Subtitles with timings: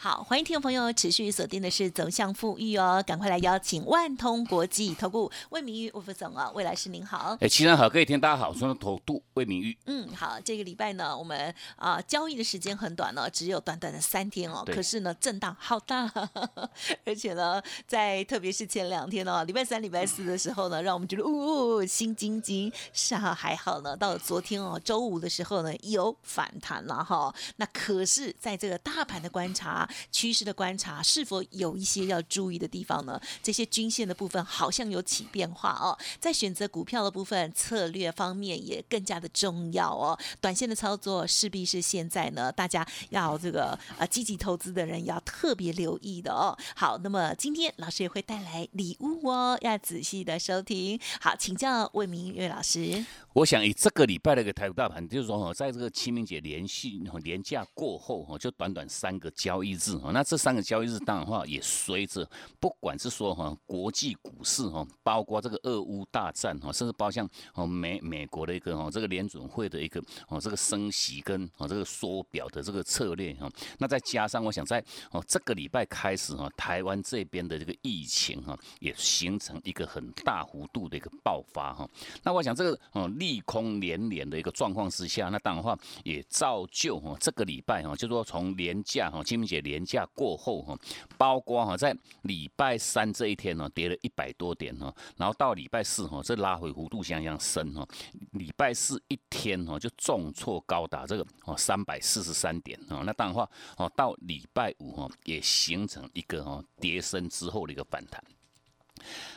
[0.00, 7.36] 好，欢迎听众朋友持续锁定的是走向富裕哦，赶快来邀请万通国际投顾魏明玉魏副总啊，魏老师您好。
[7.40, 9.76] 哎，齐人好，各位听大家好，我是投顾魏明玉。
[9.86, 16.08] 嗯，好，这个礼拜呢，我们啊交易的时间很短呢，只有短短的三天哦，可是呢震荡好大，
[17.04, 22.72] 而且呢，在特别是前两天哦，礼拜三、礼拜四的时候呢，让我们觉得呜心惊惊。
[22.92, 27.34] 是啊，还好呢，到了昨天哦，周五的时候呢，有反弹了哈。
[27.56, 29.86] 那可是在这个大盘的观察。
[30.10, 33.20] 趋势的观察是否有一些要注意的地方呢？
[33.42, 40.18] 这些均线的部分好像有起变化哦，在选择股票的部分策略方面也更加的重要哦。
[40.40, 46.56] 短线的操作势必是现在呢，大家要这个呃积极投资的人要特别留意的哦。
[46.74, 50.98] 好，那么今天老师也会带来礼物哦，要仔细的收听。
[51.20, 53.04] 好，请教魏明月老师。
[53.38, 62.28] 我想以这个礼拜的一个台股大盘，就是说哈，在这个清明节连续连假过后哈，就短短三个交易日哈，那这三个交易日当然话也随着
[62.58, 81.88] 不管是说哈国际股市哈，包括这个俄乌大战哈，甚至包括哦美美国的一个哦这个联准会的一个哦这个升息跟哦这个缩表的这个策略哈，那再加上我想在哦这个礼拜开始哈，台湾这边的这个疫情哈也形成一个很大幅度的一个爆发哈，
[82.24, 90.74] 那我想这个哦利利空连连的一个状况之下，那当然话也造就哈这个礼拜哈，就说从年假哈清明节年假过后哈，
[91.18, 97.86] 包括哈在礼拜三这一天呢跌了一百多点哈，然后到礼拜四哈这拉回幅度相当深哈，
[98.32, 103.46] 礼拜四一天哈就重挫高达这个哦三百四十三点啊，那当然话
[103.76, 108.24] 哦到礼拜五哈也形成一个哈跌升之后的一个反弹。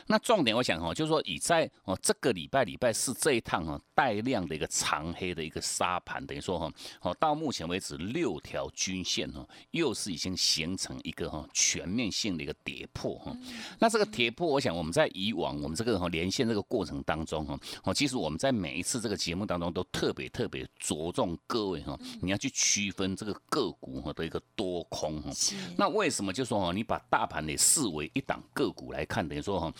[0.06, 13.36] 那重点我想哈，就是说以在哦这个礼拜礼拜四这一趟哈带量的一个长黑的一个沙盘，等于说哈，哦到目前为止六条均线哈又是已经形成一个哈全面性的一个跌破哈。
[13.78, 25.30] 那这个跌破，我想我们在以往我们这个哈连线这个过程当中哈，哦其实我们在每一次这个节目当中都特别特别着重各位哈，你要去区分这个个股哈的一个多空哈。
[25.76, 29.72] 那为什么就说哈，你把大盘也视为一档个股来看，等于说说哈。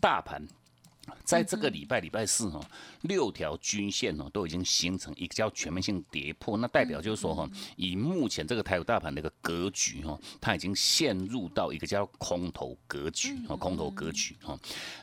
[0.00, 0.59] 大盘。
[1.24, 2.60] 在这个礼拜礼拜四哈，
[3.02, 14.58] 六条均线哦都已经形成一个叫全面性跌破，那代表就是说哈，以目前这个台股大盘的一个格局哈，它已经陷入到一个叫空头格局哦，空头格局哈。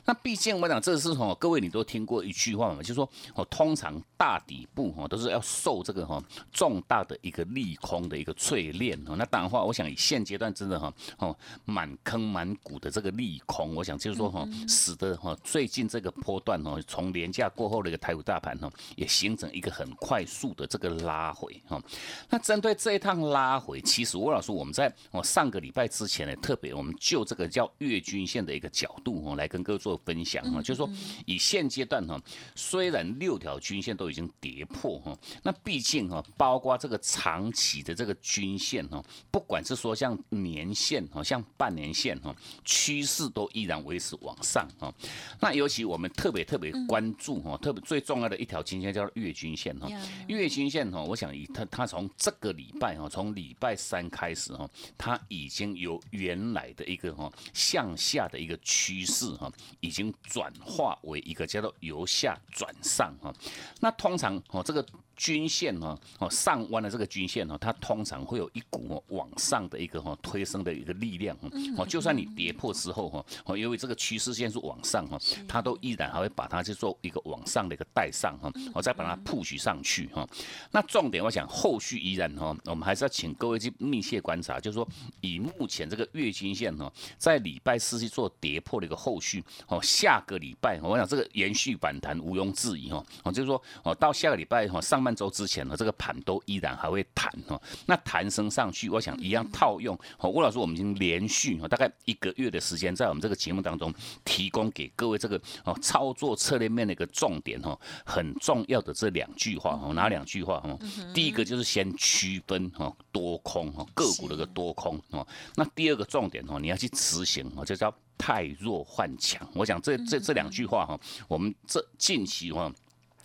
[0.06, 9.16] 那毕竟我讲这是哈，各位你都听过一句话嘛，就是说哦，通常大底部哈都是要受这个哈重大的一个利空的一个淬炼哦。
[9.16, 11.36] 那当然话，我想以现阶段真的哈哦
[11.66, 21.82] 满坑满谷的这个利空，我想就是说哈，使得哈最近这这个波段哦，从廉价过后的一个台股大盘哦，也形成一个很快速的这个拉回哈。
[22.30, 30.62] 那针对这一趟拉回，其实吴老师我们在哦上个礼拜之前呢，特别我们就这个叫月均线的一个角度哦，来跟各位做分享哈。
[30.62, 30.88] 就是说
[31.26, 32.22] 以现阶段哈，
[32.54, 44.94] 虽然六条均线都已经跌破哈，那毕竟哈，包括这个长期的这个均线哈，不管是说像年线哈，像半年线哈，趋势都依然维持往上哈。
[45.40, 49.88] 那尤其我们特别特别关注哈，特别最重要的一条均线叫月均线哈。
[50.28, 63.34] 月均线哈，我想以它它从这个礼拜哈，从礼拜三开始哈，它已经由原来的一个哈向下的一个趋势哈，已经转化为一个叫做由下转上哈。
[63.80, 64.86] 那通常哦这个。
[65.18, 71.36] 均线哈哦上弯的这个均线哈，它通常会有一股往上的一个哈推升的一个力量
[71.76, 80.28] 哦，就算你跌破之后哈哦，因为这个趋势线是往上哈，它都依然还会把它去做一个往上的一个带上哈，我再把它 push 上去哈。
[80.70, 84.88] 那重点我想后续依然哈，我们还是要请各位去密切观察，就是说
[85.22, 95.07] 以目前这个月均线哈，在礼拜四去做跌破的一个后续哦，下个礼拜我想这个延续反弹毋庸置疑哈，哦就是说哦到下个礼拜哈上。
[95.08, 99.98] 半周之前呢，这个盘都依然还会弹哈，那弹升上去，我想一样套用。
[100.18, 103.94] 哦，吴老师，我们已经连续哈大概一个月的时间，在我们这个节目当中
[104.26, 110.78] 提供给各位这个哦操作策略面的一个重点哦，很重要的这两句话哦，哪两句话哦？
[111.14, 115.26] 第一个就是先区分哈多空哈个股的一个多空哦，
[115.56, 119.48] 那第二个重点哦，你要去执行哦，就叫太弱换强。
[119.54, 121.00] 我想这这这两句话哈，
[121.30, 122.70] 我们这近期哈。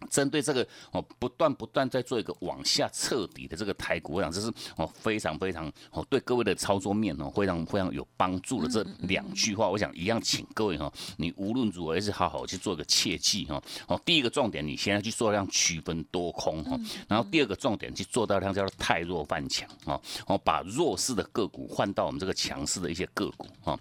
[0.08, 13.62] 针对这个哦，不断不断在做一个往下彻底的这个台股，我想这是哦非常非常哦对各位的操作面哦非常非常有帮助的这两句话，我想一样，请各位哈，你无论如何是好好去做一个切记哈。
[13.86, 16.78] 哦，第一个重点，你现在去做量区分多空哈，
[17.08, 23.78] 然后第二个重点去做到量叫做太弱换强哦，哦把弱势的个股换到我们这个强势的一些个股哈。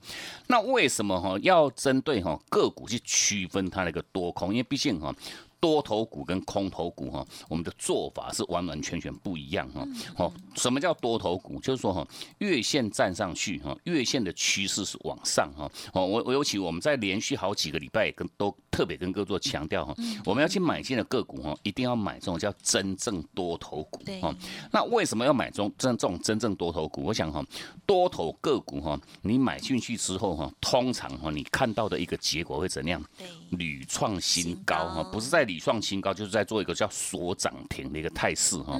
[0.48, 4.52] 那为什么哈要针对哈个股去区分它那个多空？
[4.52, 5.14] 因为毕竟哈。
[5.62, 9.88] 多头股跟空头股哈，我们的做法是完完全全不一样哈。
[10.18, 11.60] 哦，什么叫多头股？
[11.60, 12.06] 就是说哈，
[12.40, 15.72] 月线站上去哈，月线的趋势是往上哈。
[15.94, 24.02] 哦，我我尤其我们在连续好几个礼拜跟都特别跟各位做强调哈，我们要去买进的个股哈，一定要买这种叫真正多头股。
[24.20, 24.36] 哈，
[24.72, 27.04] 那为什么要买中真这种真正多头股？
[27.04, 27.46] 我想哈，
[27.86, 33.00] 多头个股哈，你买进去之后哈，通常哈，你看到的一个结果会怎样？
[33.52, 35.46] 屡创新高哈，不是在。
[35.52, 38.80] 屡创新高，就是在做一个叫锁涨停的一个态势哈。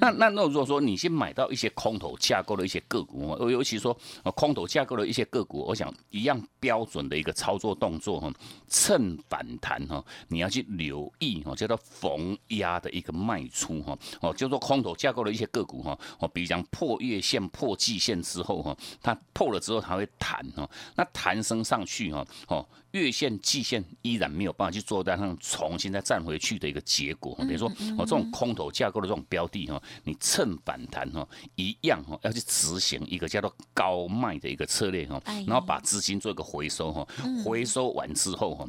[0.00, 3.96] 那那那如果说你先买到一些空头架构的一些个股，尤尤其说
[4.36, 8.32] 空头架构的一些个股，我想一样标准的一个操作动作哈，
[8.68, 13.98] 趁反弹哈，你要去留意哈，叫做逢压的一个卖出哈。
[14.20, 22.64] 哦，就说空头架构的一些个股哈，哦，比如讲破月线、破季线之后哈，它破了之后它会弹哈，那弹升上去哈，哦。
[22.92, 27.66] 月线、季线依然没有办法去做单上重新再站回去的一个结果，等于说
[27.96, 37.08] 哦，这种空头架构的这种标的哈，你趁反弹哈，一样哈，要去执行一个叫做高卖的一个策略哈，然后把资金做一个回收哈，
[37.42, 38.68] 回收完之后哈。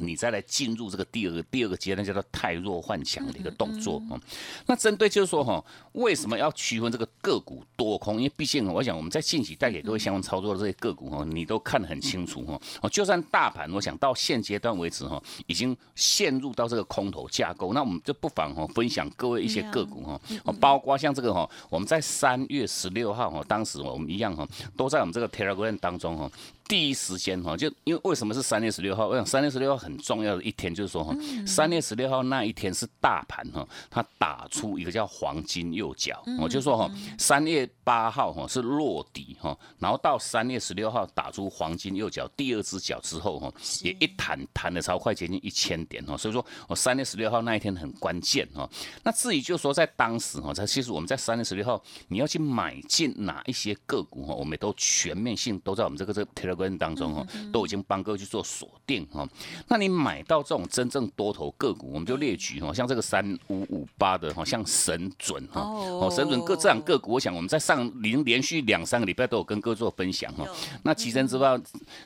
[0.00, 4.20] 你再来进入这个第二个第二个阶段，叫做太弱换强的一个动作啊。
[4.66, 8.16] 那针对就是说哈，为什么要区分这个个股多空？
[8.16, 12.60] 因为毕竟我想我们在近期带给各位相关操作的这些个股哈，你都看得很清楚哈。
[12.82, 24.46] 哦，就算大盘，我想到现阶段为止哈，已经陷入到这个空头架构，那我们就不妨哈分享各位一些个股哈，哦，包括像这个哈，我们在三月十六号哈，当时我们一样哈，
[24.76, 26.30] 都在我们这个 Telegram 当中哈。
[26.68, 29.08] 第一时间哈，就因为为什么是三月十六号？
[29.08, 31.16] 我想三月十六号很重要的一天，就是说哈，
[31.46, 36.22] 三月十六号那一天是大盘哈，它打出一个叫黄金右脚。
[36.38, 43.50] 我就说哈，三月八号哈是落底哈，然后到三月十六号打出黄金右脚第二只脚之后哈，
[43.82, 46.18] 也一弹弹的超快，接近一千点哈。
[46.18, 48.68] 所以说我三月十六号那一天很关键哈。
[49.02, 56.57] 那至于就是说在当时哈，在其实我们在三月十六号你要去买进哪一些个股哈，我们都全面性都在我们这个这个 Telegram。
[56.58, 59.26] 过程当中哈，都已经帮各位去做锁定哈。
[59.68, 70.44] 那你买到这种真正多头个股，我们就列举哈，像这个三五五八的哈，像神准哈，哦神准各这样个股，我想我们在上连连续两三个礼拜都有跟各位做分享哈。
[70.82, 71.58] 那其实知道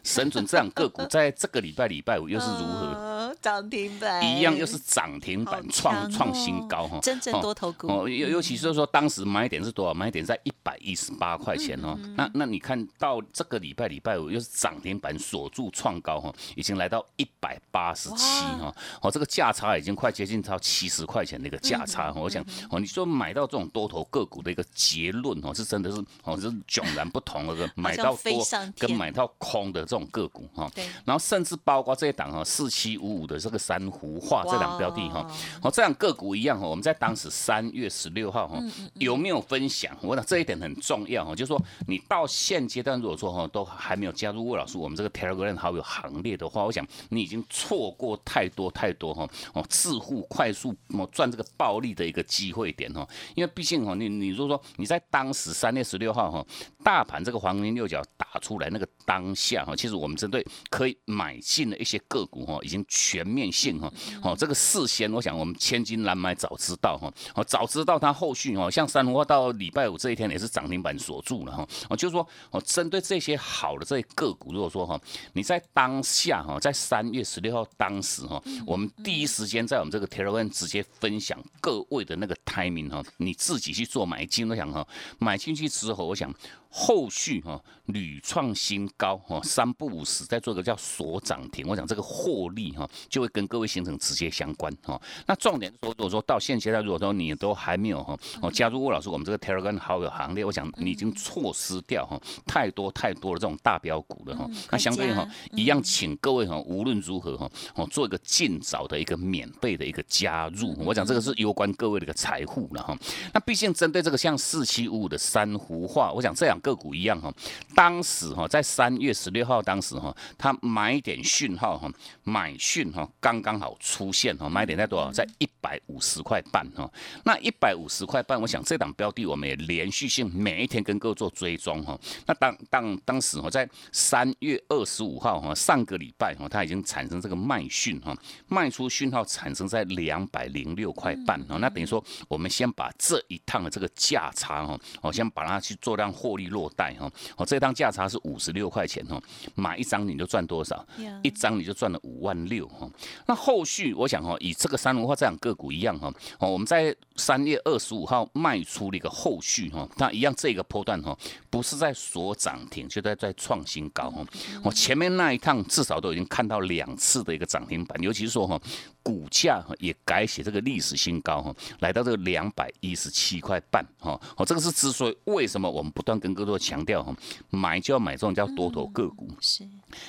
[0.04, 6.98] 神准这样个股，在这个礼拜礼拜五又是如何涨停板，一样又是涨停板创创新高哈。
[7.02, 9.92] 真正多头股哦，尤尤其是说当时买点是多少？
[9.92, 11.98] 买点在一百一十八块钱哦。
[12.16, 14.52] 那那你看到这个礼拜礼拜五又是。
[14.62, 22.20] 涨停板锁住创高哈，已经来到一百八十七哈，哦，这个价差已经快接近到七十块钱的一个价差哈。
[22.20, 28.46] 我想哦，你说买到这种多头个股的一个结论哦，是真的是哦，是迥然不同的， 买到多
[28.78, 30.70] 跟买到空的这种个股哈。
[31.04, 35.26] 然后甚至包括这一档哈，四七五五的这个珊瑚画这两标的哈，
[35.62, 36.66] 哦，这样个股一样哈。
[36.66, 38.62] 我们在当时三月十六号哈，
[38.94, 39.96] 有没有分享？
[40.02, 44.42] 我想这一点很重要哈，就是说你到现阶段如果说哈都还没有加入。
[44.42, 56.44] 魏老师，我们这个 Telegram 好友行列的话，我想你已经错过太多太多哈哦，致富快速哦赚这个暴利的一个机会点哈，因为毕竟哈，你你如果说你在当时三月十六号哈，
[56.82, 63.92] 大盘这个黄金六角打出来那个当下哈，其实我们针对可以买进的一些个股哈，已经全面性哈
[64.22, 74.32] 哦，这个事先我想我们千金难买早知道哈哦，早知道它后续哦，像三花到礼拜五这一天也是涨停板锁住了哈哦，就是说哦，针对这些好的这些个。
[74.42, 74.98] 股如果说哈，
[75.34, 84.84] 你在当下哈，在三月十六号当时哈，我们第一时间在我们这个 Telegram 直接分享各位的那个 timing 哈，你自己去做买进，我想哈，
[85.18, 86.34] 买进去之后，我想。
[86.74, 95.00] 后续哈屡创新高哈，三不五时再做个叫锁涨停，我想这个获利哈就会跟各位形成直接相关哈。
[95.26, 104.48] 那重点说，如果说到现阶段，如果说你都还没有哈哦加入魏老师我们这个 Telegram 好友行列，我想你已经错失掉哈太多太多的这种大标股了哈。
[104.70, 112.96] 那相对哈一样，请各位哈无论如何哈哦做一个尽早的一个免费的一个加入，我讲这个是攸关各位的一个财富了哈。
[113.34, 117.30] 那毕竟针对这个像四七五五的珊瑚化，我想这两个股一样哈，
[117.74, 121.90] 当时哈在三月十六号当时哈，它买点讯号哈，
[122.24, 125.10] 买讯哈刚刚好出现哈，买点在多少？
[125.12, 126.90] 在一百五十块半哈。
[127.24, 131.98] 那一百五十块半，我想这档标的我们也连续性每一天跟各位做追踪哈。
[132.26, 138.16] 那当当当时哈在三月二十五号哈，上个礼拜哈，它已经产生这个卖讯哈，
[138.46, 141.56] 卖出讯号产生在两百零六块半哈。
[141.58, 147.10] 那等于说我们先把这一趟的这个价差哈，我先把它去做量获利落袋哈。
[147.36, 149.20] 哦，这趟价差是五十六块钱哈，
[149.56, 150.86] 买一张你就赚多少？
[151.22, 152.88] 一张你就赚了五万六哈。
[153.26, 161.16] 那后续我想哈，以这个三文化这两个股一样哈，哦，我们在三月二十五号卖出了一个后续哈，那一样这个波段哈，
[161.50, 164.24] 不是在锁涨停，就在在创新高哈。
[164.62, 168.60] 我前面那一趟至少都已经看到两次的一个涨停板，尤其是说哈。
[169.02, 177.14] 股价也改写这个历史新高哈，来到这个两百一十七块半哈，哦，这个是之所以为什么我们不断跟各位强调哈，
[177.50, 179.28] 买就要买这种叫多头个股。
[179.40, 179.64] 是。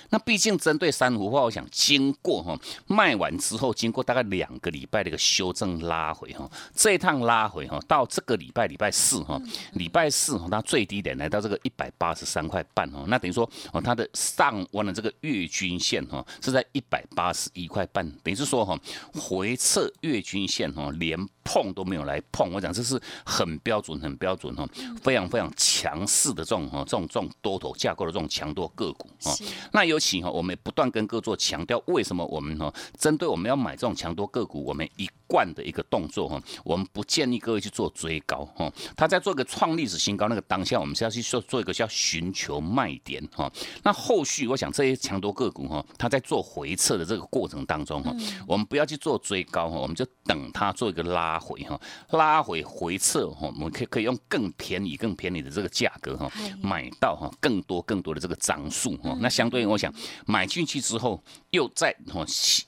[0.09, 9.41] 那毕竟针对珊瑚化，我想经过哈卖完之后，经过大概两个礼拜的一个修正拉回哈，这一趟拉回哈，到这个礼拜礼拜四哈，
[9.73, 18.77] 礼拜四哈，它最低点来到这个一百八十三块半哈，那等于说哦，它的上弯的这个月均线哈是在一百八十一块半，等于是说哈。
[19.13, 24.67] 回撤月均线哈，连碰都没有来碰，我讲这是很标准、很标准哈，
[25.01, 29.31] 非常非常强势的这种哈，这种这种多头架构的这种强多个股啊。
[29.73, 38.71] 那尤其哈，我们不断跟各位做强调，为什么我们哈，针对我们要买这种强多个股，我们一贯的一个动作哈，我们不建议各位去做追高哈。
[38.95, 43.51] 他在做一个创历史新高那个当下，我们是要去做做一个叫寻求卖点哈。
[43.81, 48.15] 那后续我想这些强多个股哈，它在做回撤的这个过程当中哈，
[48.47, 59.17] 我们不要去做追高哈，我们就等它做一个拉回哈，拉回回撤哈，我们可以可以用更便宜、更便宜的这个价格哈，买到哈更多更多的这个张数哈。
[59.19, 59.91] 那相对于我想
[60.27, 62.23] 买进去之后，又在哈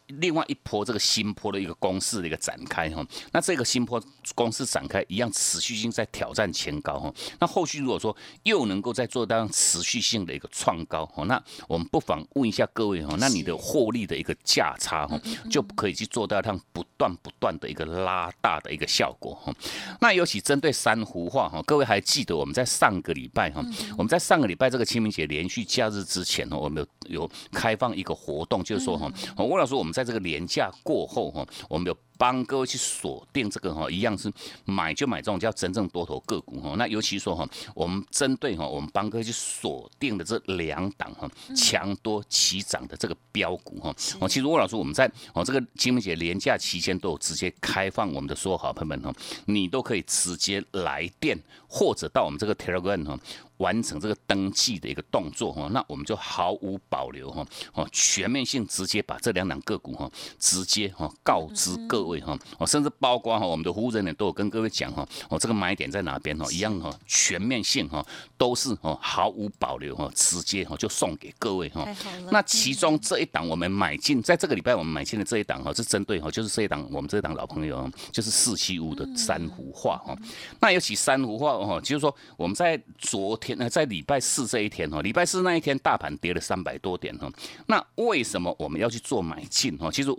[0.07, 3.05] 另外一波这个新波的一个公式的一个展开哈。
[3.31, 4.01] 那这个新坡
[4.33, 7.13] 公司展开一样持续性在挑战前高哈。
[7.39, 15.19] 那后续如果说又能够再做到持续性的一个创高哈，那我们不妨问一下各位哈，那你的获利的一个价差哈，
[15.49, 19.53] 就可以去做到它不断不断的一个拉大的一个效果哈。
[19.99, 23.63] 那尤其针对珊瑚化哈，各位还记得我们在上个礼拜哈，
[23.97, 31.97] 我们在上个礼拜这个清明节连续假日之前呢，我们有有开放一个活动，就是说哈，我老师我们在这个年假过后哈，我们有。
[32.17, 34.31] 帮各位去锁定这个哈，一样是
[34.65, 36.75] 买就买这种叫真正多头个股哈。
[36.77, 43.95] 那尤其说哈，我们针对哈，我们帮各位去锁定的这两档哈，强多齐涨的这个标股哈。
[44.19, 49.13] 哦，其实魏老师我们在哦这个清明节连假期间都有直接开放我们的所有好朋友们哈，
[49.45, 53.19] 你都可以直接来电或者到我们这个 Telegram 哈。
[53.57, 68.05] 完成这个登记的一个动作哈，那我们就毫无保留哈，哦，全面性直接把这两档个股哈，直接哈告知各位哈，哦，甚至包括哈我们的服务人员都有跟各位讲哈，哦，这个买点在哪边哈，一样哈，全面性哈，
[68.37, 71.87] 都是哦毫无保留哈，直接哈就送给各位哈。
[72.31, 80.13] 那其中这一档我们买进，在这个礼拜我们买进的这一档哈，是针对哈，就是这一档我们这一档老朋友，就是四七五的珊瑚化哈。
[80.59, 83.39] 那尤其珊瑚化哈，就是说我们在昨。
[83.45, 87.31] 天呢，在礼拜四这一天哦，礼拜四那一天大盘跌了三百多点哦，
[87.67, 89.91] 那为什么我们要去做买进哦？
[89.91, 90.09] 其实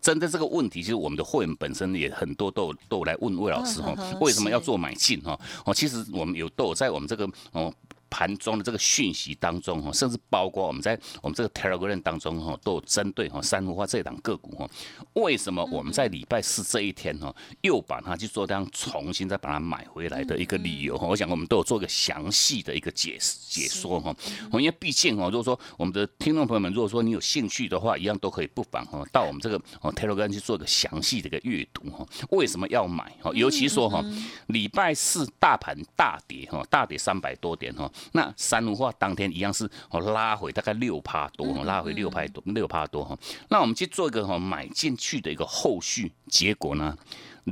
[0.00, 5.38] 针对这个问题，其实我们的会员本身也很多都都来问魏老师哈，为什么要做买进哈？
[5.64, 7.74] 哦，其实我们有都有在我们这个哦。
[8.10, 14.68] 盘中的这个讯息当中哈，甚至包括我们在我们这个 Telegram 当中哈，都有针对哈珊瑚化这档个股哈，
[15.14, 21.06] 为什么我们在礼拜四这一天哈，又把它去做这样重新再把它买回来的一个理由哈？
[21.06, 24.14] 我想我们都有做一个详细的一个解解说哈。
[24.52, 32.06] 因为毕竟哈，如果说我们的听众朋友们，如果说你有兴趣的话，一样都可以不妨哈到我们这个哦 Telegram 去做一个详细的一个阅读哈。
[32.30, 33.30] 为什么要买哈？
[33.34, 34.04] 尤其说哈，
[34.46, 37.90] 礼拜四大盘大跌哈，大跌三百多点哈。
[38.12, 43.16] 那三五化当天一样是哦拉回大概六趴多，拉回六趴多六趴多哈。
[43.48, 46.96] 那我们去做一个哈买进去的一个后续结果呢？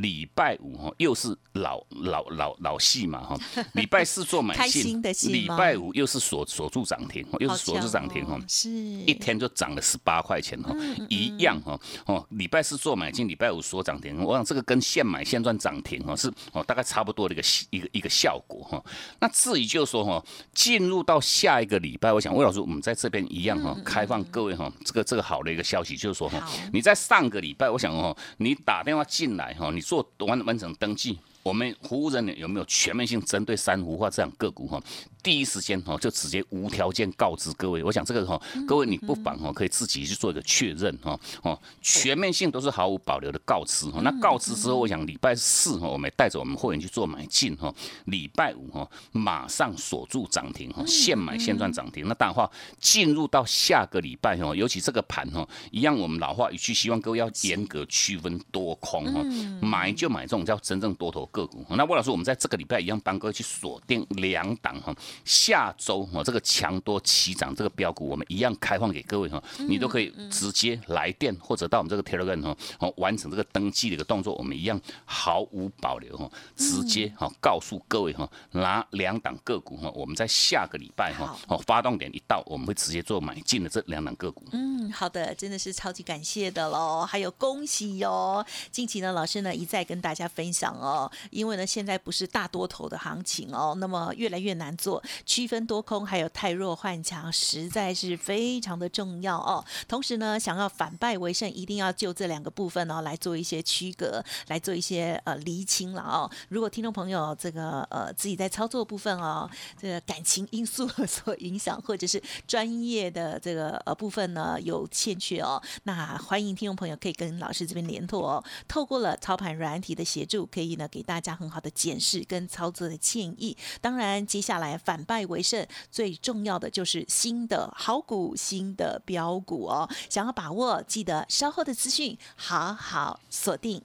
[0.01, 3.39] 礼拜五哈又是老老老老戏嘛哈，
[3.75, 5.01] 礼拜四做买进，
[5.33, 10.75] 礼拜五又是锁锁住涨停，又是锁住涨停哈，是一天就涨了十八块钱哈，
[11.09, 18.85] 一样哈哦，礼拜四做买进，礼拜五锁涨停，我想这个跟现买现赚涨停哈是哦大概差不多的一个一个一个效果哈。
[19.19, 20.23] 那至于就是说哈，
[20.53, 29.86] 进入到下一个礼拜，我想魏老师我们在这边一样哈，开放各位哈，这个这个好的一个消息就是说哈，你在上个礼拜，我想哦，你打电话进来哈，你。
[29.87, 34.83] 做完完成登记，我们服务人员有没有全面性针对珊瑚化这样个股哈？
[35.23, 44.01] 第一时间哈就直接无条件告知各位，我想这个哈各位你不妨哈可以自己去做一个确认哈哦全面性都是毫无保留的告知哈。
[44.03, 47.73] 那告知之后，我想礼拜四哈我们带着我们会员去做买进哈，
[48.07, 52.09] 礼拜五哈马上锁住涨停哈，现买现赚涨停。
[52.09, 52.51] 那当然话
[52.81, 59.23] 进入到下个礼拜哈，尤其这个盘哈一样，我们老话一句，希望各位要严格区分多空哈，
[59.61, 61.63] 买就买这种叫真正多头个股。
[61.77, 64.95] 那魏老师，我们在这个礼拜一样帮各位去锁定两档哈。
[65.27, 84.45] 下周哈，这个强多齐涨这个标股，我们一样开放给各位哈，你都可以直接来电或者到我们这个 Telegram 哈，哦完成这个登记的一个动作，我们一样毫无保留哈，直接哈告诉各位哈，拿两档个股哈，我们在下个礼拜哈，哦发动点一到，我们会直接做买进的这两档个股。
[84.53, 88.45] 嗯，好的，真的是超级感谢的喽，还有恭喜哟！
[88.71, 95.03] 近期呢，老师呢一再跟大家分享哦，因为呢现在不是大多头的行情哦，那么越来越难做。
[95.25, 99.65] 区分多空还有太弱换强，实在是非常的重要哦。
[99.89, 106.31] 同时呢，想要反败为胜，一定要就这两个部分哦来做一些区隔，来做一些呃厘清了哦。
[106.49, 109.49] 如果听众朋友这个呃自己在操作部分哦，
[109.81, 118.45] 这个感情因素所影响，或者是专业的这个呃部分呢有欠缺哦，那欢迎听众朋友可以跟老师这边联络哦。
[118.69, 123.57] 透过了操盘软体的协助，可以呢给大家很好的检视跟操作的建议。
[123.81, 125.07] 当然，接下来反。
[125.07, 129.89] 败为胜，最重要的就是新的好股、新的标股哦。
[130.11, 133.81] 想要把握，记得稍后的资讯好好锁定。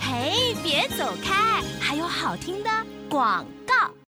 [0.00, 2.70] 嘿，别走开，还有好听的
[3.10, 4.03] 广告。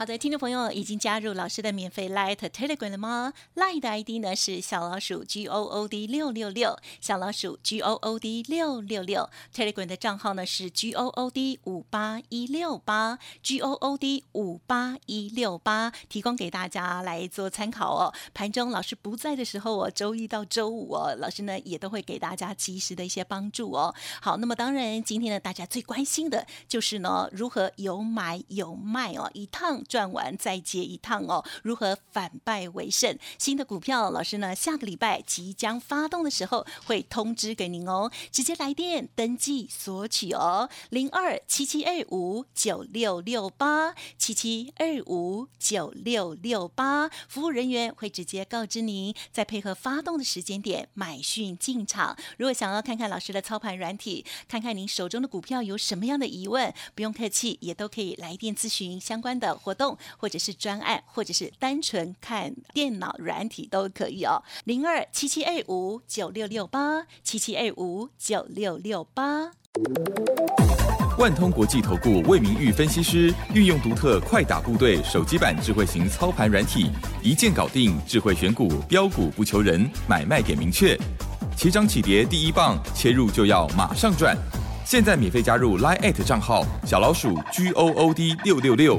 [0.00, 8.18] 好的，听众朋友已经加入老师的免费 Light Telegram 了吗？Light 的 ID 呢是小老鼠 G O O D 六六六，小老鼠 G O O
[8.18, 9.28] D 六六六。
[9.54, 18.14] Telegram 的账号呢是 G O O D 五八一六八，G O O D 五八一六八，提供给大家来做参考哦。
[18.32, 23.94] 盘中老师不在的时候哦，周一到周五哦，老师呢也都会给大家及时的一些帮助哦。
[24.22, 29.84] 好，那么当然今天呢，大家最关心的就是呢，如何有买有卖哦，一趟。
[29.90, 33.18] 赚完再接一趟哦，如何反败为胜？
[33.36, 52.16] 新的股票，老师呢下个礼拜即将发动的时候会通知给您哦，直接来电登记索取哦，零二七七二五九六六八七七二五九六六八，服务人员会直接告知您，再配合发动的时间点买讯进场。
[52.38, 59.74] 如果想要看看老师的操盘软体，看看您手中的股票有什么样的疑问，不用客气，也都可以来电咨询相关的活。
[59.74, 64.42] 动动或者是专案，或者是单纯看电脑软体都可以哦。
[64.64, 69.52] 零二七七二五九六六八七七二五九六六八。
[71.18, 76.90] 万通国际投顾魏明玉分析师运用独特快打部队手机版智慧型操盘软体，
[77.22, 80.98] 一键搞定智慧选股标股不求人，买卖点明确，
[81.56, 84.36] 起涨起跌第一棒，切入就要马上赚。
[84.84, 88.98] 现在免费加入 Line 账号小老鼠 G O O D 六六六。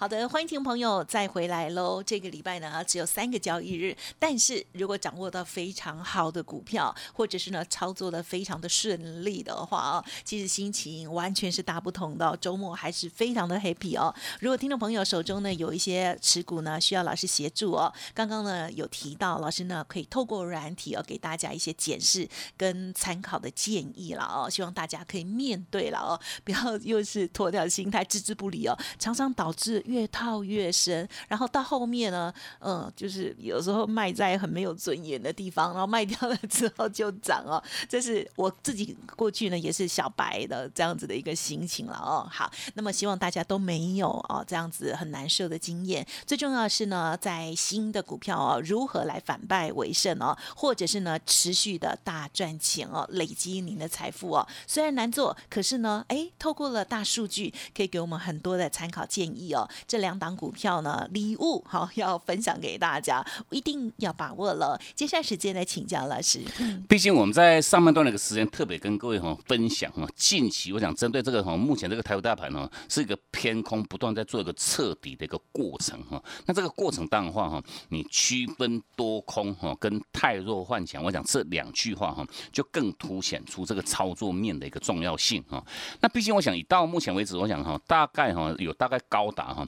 [0.00, 2.00] 好的，欢迎听朋友再回来喽。
[2.00, 12.36] 这个礼拜呢，只有三个交易日，但是如果掌握到非常好的股票，或者是呢操作的非常的顺利的话啊，其实心情完全是大不同的。
[12.40, 14.14] 周末还是非常的 happy 哦。
[14.38, 29.84] 如果听众朋友手中呢有一些持股呢，需要老师协助哦，刚刚呢有提到老师呢可以透过软体哦给大家一些检视跟参考的建议了哦，希望大家可以面对了哦，不要又是脱掉心态置之不理哦，常常导致。
[29.88, 37.62] 越套越深，然后到后面呢，嗯，就是有时候卖在很没有尊严的地方，然后卖掉了之后就涨哦。
[37.88, 42.28] 这是我自己过去呢也是小白的这样子的一个心情了哦。
[42.30, 46.06] 好，那么希望大家都没有哦这样子很难受的经验。
[46.26, 54.46] 最重要是呢，在新的股票哦，如何来反败为胜哦，或者是呢持续的大赚钱哦，累积您的财富哦。
[54.66, 59.68] 虽然难做，可是呢，哎，透过了大数据，可以给我们很多的参考建议哦。
[59.86, 64.80] 这两档股票呢，礼物好要分享给大家，一定要把握了。
[64.94, 66.40] 接下来时间来请教老师。
[66.88, 76.22] 毕竟我们在上半段那个时间特别跟各位哈分享哈，近期我想针对这个哈，目前这个台股大盘呢是一个偏空，不断在做一个彻底的一个过程哈。
[76.46, 85.62] 那这个过程当中话哈，你区分多空哈跟太弱幻想，我想这两句话哈就更凸显出这个操作面的一个重要性哈。
[86.00, 89.67] 那毕竟我想以到目前为止，我想哈大概哈有大概高达哈。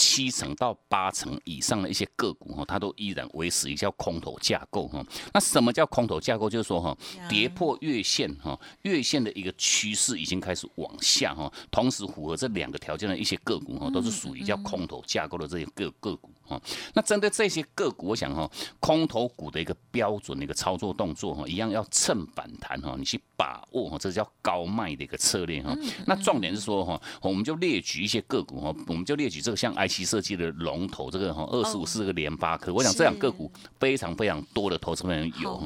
[0.00, 5.04] 七成到八成以上的一些个股哈，它都依然维持一叫空头架构哈。
[5.34, 6.48] 那什么叫空头架构？
[6.48, 6.96] 就是说哈，
[7.28, 11.52] 跌破月线哈，月线的一个趋势已经开始往下哈。
[11.70, 16.58] 同时符合这两个条件的一些个股哈，都是属于叫空头架构的这些个个股哈。
[16.94, 25.76] 那针对这些个股，我想哈，空头股的一个标准的一个操作动作哈，一样要趁反弹哈，你去把握哈，这叫高卖的一个策略哈。
[26.06, 29.89] 那重点是说哈，我们就列举一些个股哈，我们就列举这个像 I。
[29.90, 33.50] 期设计的龙头，这个哈二十五是这个联发科，我想这两个股
[33.80, 35.58] 非常非常多的投资人有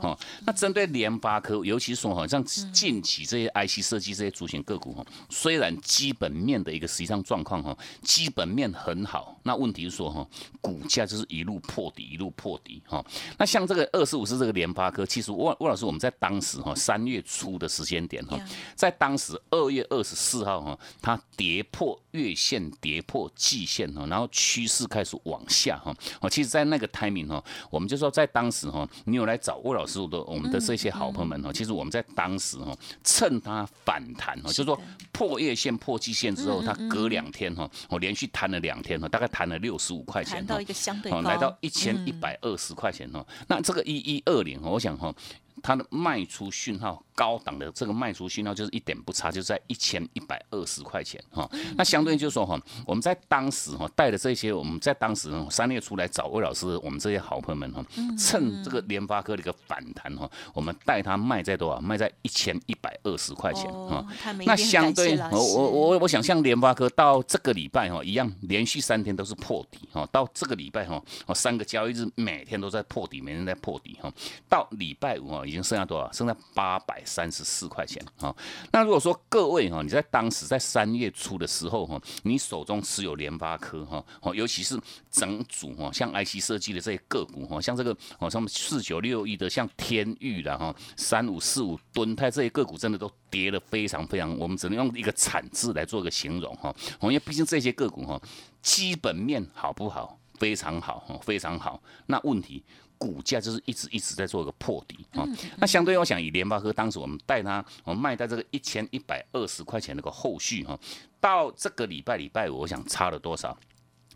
[0.00, 0.16] 哈。
[0.46, 10.24] 那针对联发科，尤其是说哈，像近期这些 IC 设计这些主型个股哈，虽然基本面的一个实际上状况哈，基本面很好，那问题是说哈，
[10.60, 13.04] 股价就是一路破底，一路破底哈。
[13.38, 18.38] 那像这个二十五是这个联发科，其实魏魏老师我们在当时哈三月初的时间点哈，
[18.76, 23.66] 在当时二月二十四号哈，它跌破月线，跌破季。
[23.72, 25.94] 线哈，然后趋势开始往下哈。
[26.20, 34.78] 哦，其实，在那个 timing 哈，我们就说在当时哈，你有来找魏老师的我们的这些好朋友们哈，其实我们在当时哈，趁它反弹哈，就是说
[35.12, 43.24] 破月线、破季线之后，它隔两天哈，我连续弹了两天哈，大概弹了六十五块钱，到一个相对来到一千一百二十块钱哈。
[43.48, 45.14] 那这个一一二零，我想哈。
[45.62, 51.48] 它的卖出讯号高档的这个卖出讯号就是一点不差，就在一千一百二十块钱哈。
[51.76, 57.84] 那相对就是说哈，我们在当时哈带的这些，我们在当时三月初来找魏老师，我们这些好朋友们哈，
[58.18, 61.80] 趁这个联发科的一个反弹哈，我们带它卖在多少？
[61.80, 64.04] 卖在一千一百二十块钱哈。
[64.44, 70.04] 那相对我我我我想像联发科到这个礼拜哈一样，连续三天都是破底哈。
[70.10, 74.12] 到这个礼拜哈，哦三个交易日每天都在破底，每天在破底哈。
[74.48, 75.44] 到礼拜五啊。
[75.52, 76.10] 已经剩下多少？
[76.12, 78.34] 剩下八百三十四块钱啊！
[78.72, 84.02] 那如果说各位哈，你在当时在三月初的时候哈，你手中持有联发科哈，
[84.34, 96.74] 尤其是整组哈，像 IC 设计的这些个股哈，像这个哦，像四九六一的像天域的哈，三五四五吨泰这些个股真的都跌了非常非常，我们只能用一个惨字来做一个形容哈。
[97.02, 98.18] 因为毕竟这些个股哈，
[98.62, 100.18] 基本面好不好？
[100.38, 101.80] 非常好，非常好。
[102.06, 102.64] 那问题？
[103.02, 105.26] 股价就是一直一直在做一个破底啊，
[105.58, 110.78] 那相对我想以联发科当时我们带它，我们卖在这个一千一百二十块钱那个后续哈，
[111.20, 113.58] 到这个礼拜礼拜五，我想差了多少？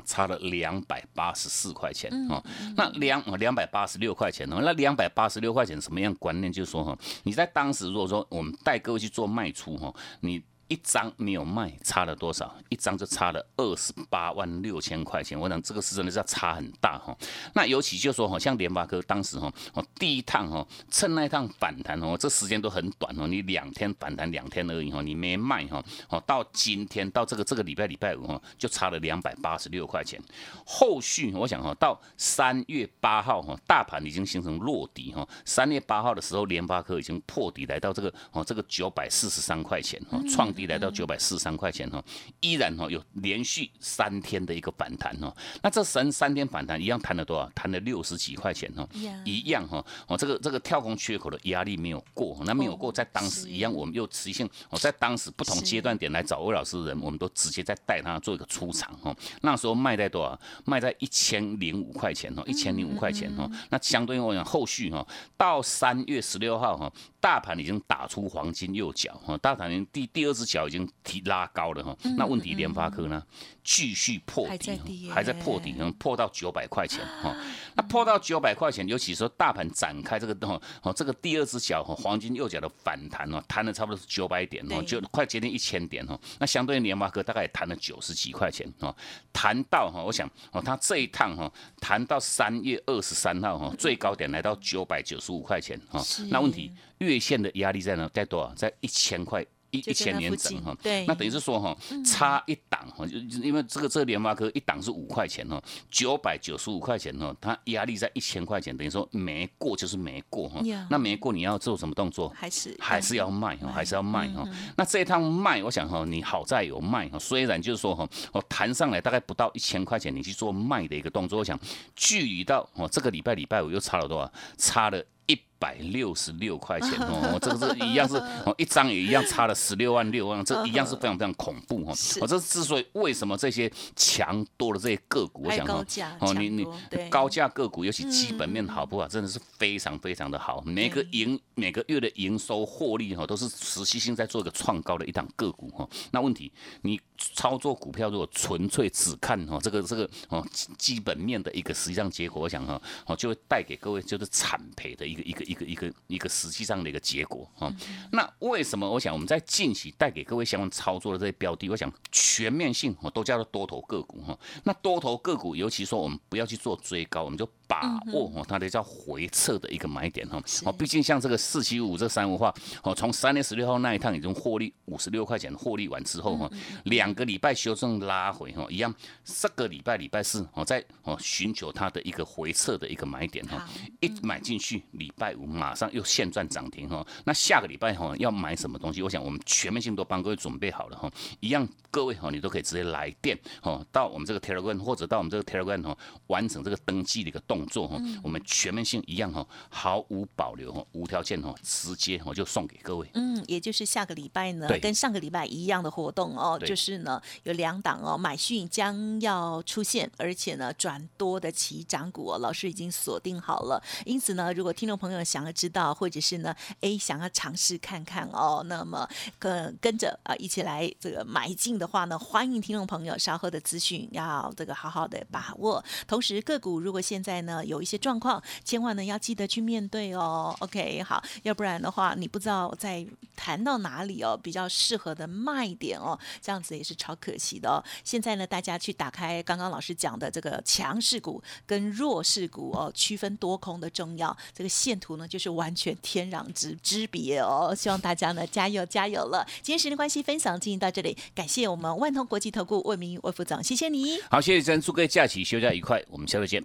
[0.05, 2.41] 差了两百八十四块钱啊，
[2.77, 4.61] 那两两百八十六块钱呢？
[4.63, 6.53] 那两百八十六块钱什么样观念？
[6.53, 10.41] 就是说哈，你在当时如果说我们带各位去做卖出哈，你。
[10.69, 12.53] 一张没有卖，差了多少？
[12.71, 15.39] 一张就差了二十八万六千块钱。
[15.39, 17.17] 我想这个是真的是要差很大哈。
[17.55, 30.21] 那尤其就说哈，像联发科当时哈，哦第一趟哈，趁那一趟反弹哦，这时间都很短哦，你两天反弹两天而已哈，你没卖哈，哦到今天到这个这个礼拜礼拜五哈，就差了两百八十六块钱。
[30.65, 35.25] 后续我想哈，到三月八号哈，大盘已经形成落底哈。
[35.45, 40.53] 三月八号的时候，联发科已经破底来到这个哦这个九百四十三块钱哈，创。
[40.57, 42.03] 低来到九百四十三块钱哈，
[42.41, 45.33] 依然哈有连续三天的一个反弹哈。
[45.63, 47.49] 那这三三天反弹一样弹了多少？
[47.55, 48.89] 弹了六十几块钱哈，
[49.25, 49.85] 一样哈。
[50.09, 59.15] 哦，这个这个跳空缺口的压力没有过，那没有过，在当时一样，我们又持续性我在当时不同阶段点来找魏老师的人，我们都直接在带他做一个出场哈。
[59.43, 60.41] 那时候卖在多少？
[60.65, 63.47] 卖在一千零五块钱哦，一千零五块钱哈。
[63.69, 66.91] 那相对于我讲后续哈，到三月十六号哈。
[67.27, 71.97] 大盘已经打出黄金右脚哈，大盘第第二只脚已经提拉高了哈。
[72.17, 73.21] 那问题联发科呢，
[73.65, 77.35] 继续破底，还在破底，能破到九百块钱哈。
[77.75, 86.17] 那破到九百块钱，尤其说大盘展开这个哈，哦这个第二只脚哈，黄金右脚的反弹哦，弹了差不多是九百点哦，就快接近一千点哦。
[86.39, 88.95] 那相对于联发科大概也弹了九十几块钱哦，
[89.33, 96.01] 弹到哈，我想哦，它这一趟哈，弹到三月二十三号哈，最高点来到九百九十五块钱哈。
[96.31, 98.09] 那问题月线的压力在哪？
[98.15, 98.55] 在多少？
[98.55, 99.45] 在一千块。
[99.73, 112.29] 一一千年整哈，对，那等于是说哈，差一档哈，就因为这个这个联发科一档是五块钱哈，九百九十五块钱哈，它压力在一千块钱，等于说没过就是没过哈，那没过你要做什么动作？
[112.29, 114.49] 还是还是要卖哈，还是要卖哈。
[114.77, 121.59] 那这一趟卖，我想哈，你好在有卖哈，虽然就是说哈，我弹上来大概不到一千块钱，你去做卖的一个动作，我想
[121.97, 124.33] 距离到哦这个礼拜礼拜五又差了多少？
[124.57, 125.05] 差了。
[125.29, 131.93] 一百六十六块钱 哦，这个是一样是哦，一张也一样差了十六万六万，这一样是非常非常恐怖哈。
[132.21, 135.83] 我这之所以为什么这些强多的这些个股，我想哈，
[136.21, 136.67] 哦你你
[137.09, 140.63] 高价个股，尤其基本面好不好，真的是非常非常的好。
[140.67, 145.89] 每个营每个月的营收获利哈，都是持续性在做一个创高的一档个股哈。
[146.11, 155.07] 那问题你操作股票如果纯粹只看哈这个这个哦基本面的一个实际上结果，我想哈哦就会带给各位就是惨赔的。
[155.07, 157.73] 一个一个一个一个一个实际上的一个结果哈，
[158.13, 164.39] 那为什么我想我们在近期带给各位相关操作的这些标的，我想全面性哦都叫做多头个股哈。
[164.65, 170.43] 那多头个股，尤其说我们不要去做追高，我们就把握哦它的叫回撤的一个买点哈。
[170.65, 176.51] 哦，毕竟像这个四七五这三五话哦，从三月十六号那一趟已经获利五十六块钱获利完之后哈，
[176.85, 178.93] 两个礼拜修正拉回哈，一样
[179.25, 183.65] 这个礼拜礼拜四哦在哦寻求它的一个回撤的一个买点哈，
[184.01, 184.83] 一买进去。
[184.93, 189.03] 礼拜五马上又现赚涨停哈，那下个礼拜哈要买什么东西？
[189.03, 195.97] 我想我们全面性都帮各位准备好了哈，一样各位哈你都可以直接来电哈，到我们这个 Telegram 或者到我们这个 Telegram 哈
[196.27, 203.09] 完成这个登记的一个动作哈，我们全面性一样哈，毫无保留哈，无条件哈，直接我就送给各位。
[203.15, 214.97] 嗯，也就是下个礼拜呢，跟上个礼拜一样的活动哦，就是呢有两档哦，买讯将要出现，而且呢转多的起涨股哦，老师已经锁定好了，因此呢，如果听众。
[214.97, 219.07] 朋友想要知道，或者是呢，哎，想要尝试看看哦，那么
[219.39, 225.85] 跟跟着啊一起来这个买进的话呢，欢迎听众朋友稍后的资讯要这个好好的把握。
[226.07, 230.57] 同时个股如果现在呢有一些状况，千万呢要记得去面对哦。
[230.61, 237.83] OK，好，要不然的话你不知道在谈到哪里哦，比较适合的卖点哦，这样子也是超可惜的哦。
[238.05, 244.71] 现在呢，大家去打开刚刚老师讲的这个强势股跟弱势股哦，区分多空的重要这个。
[244.77, 247.75] 线图呢，就是完全天壤之之别哦。
[247.77, 249.47] 希望大家呢加油加油了。
[249.63, 254.19] 今天时间关系，分享进行到这里，感谢我们万通国际投顾魏明魏副总，谢谢你。
[254.31, 256.63] 好，谢谢珍，祝各位假期休假愉快，我们下周见。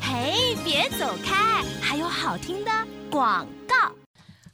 [0.00, 2.70] 嘿，别走开，还有好听的
[3.10, 3.59] 广告。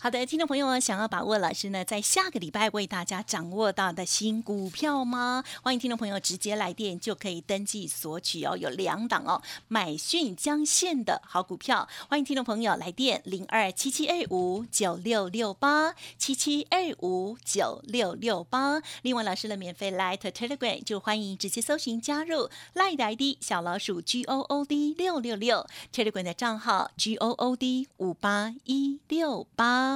[0.06, 5.42] 好的，听众朋友们，想要把握老师呢在下个礼拜为大家掌握到的新股票吗？
[5.64, 11.88] 欢迎听众朋友直接来电就可以登记索取哦，有两档哦，买讯江线的好股票。
[12.08, 18.80] 欢迎听众朋友来电零二七七二五九六六八七七二五九六六八。
[19.02, 27.30] 另外，老师的免费 Light Telegram 就欢迎直接搜寻加入 Light ID 小老鼠 G O O D 六六六 Telegram 的账号 G O
[27.30, 29.95] O D 五八一六八。